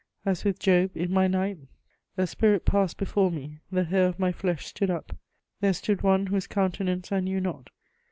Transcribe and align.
As 0.25 0.43
with 0.43 0.57
Job, 0.57 0.97
in 0.97 1.11
my 1.11 1.27
night 1.27 1.59
"a 2.17 2.25
spirit 2.25 2.65
passed 2.65 2.97
before 2.97 3.29
me, 3.29 3.59
the 3.71 3.83
hair 3.83 4.07
of 4.07 4.17
my 4.17 4.31
flesh 4.31 4.65
stood 4.65 4.89
up. 4.89 5.15
There 5.59 5.73
stood 5.73 6.01
one 6.01 6.25
whose 6.25 6.47
countenance 6.47 7.11
I 7.11 7.19
knew 7.19 7.39
not 7.39 7.69